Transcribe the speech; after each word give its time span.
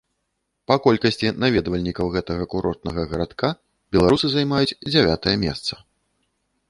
Па 0.69 0.75
колькасці 0.85 1.27
наведвальнікаў 1.43 2.05
гэтага 2.15 2.47
курортнага 2.53 3.01
гарадка 3.11 3.47
беларусы 3.97 4.27
займаюць 4.35 4.67
дзявятае 4.91 5.35
месца. 5.49 5.73